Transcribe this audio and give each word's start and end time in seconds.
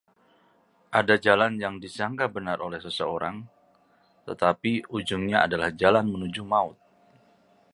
Ada 0.99 1.15
jalan 1.25 1.53
yang 1.63 1.75
disangka 1.83 2.25
benar 2.35 2.57
oleh 2.67 2.79
seseorang, 2.85 3.37
tetapi 4.27 4.73
ujungnya 4.97 5.37
adalah 5.45 5.69
jalan 5.81 6.05
menuju 6.13 6.41
maut. 6.53 6.77